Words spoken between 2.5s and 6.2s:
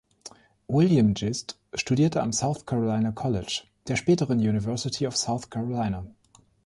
Carolina College, der späteren University of South Carolina.